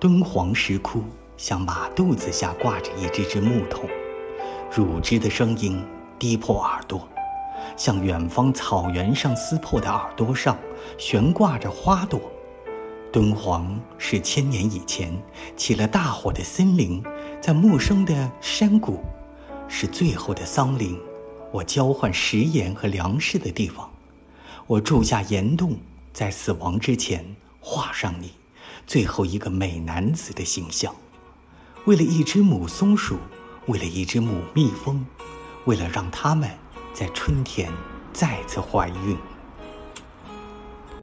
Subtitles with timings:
[0.00, 1.04] 敦煌石窟
[1.36, 3.86] 像马肚子下挂着一只只木桶，
[4.74, 5.84] 乳汁的声音
[6.18, 7.06] 滴破耳朵，
[7.76, 10.56] 像远方草原上撕破的耳朵上
[10.96, 12.18] 悬挂着花朵。
[13.12, 15.12] 敦煌是千年以前
[15.54, 17.04] 起了大火的森林，
[17.38, 19.00] 在陌生的山谷，
[19.68, 20.98] 是最后的桑林，
[21.52, 23.90] 我交换食盐和粮食的地方。
[24.66, 25.76] 我住下岩洞，
[26.14, 27.22] 在死亡之前
[27.60, 28.32] 画上你。
[28.90, 30.92] 最后一个美男子的形象，
[31.84, 33.18] 为了一只母松鼠，
[33.66, 35.06] 为了一只母蜜蜂，
[35.64, 36.50] 为了让它们
[36.92, 37.72] 在春天
[38.12, 39.16] 再次怀孕。